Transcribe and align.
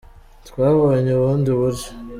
Twabonye 0.47 1.09
ubundi 1.15 1.49
buryo 1.59 1.89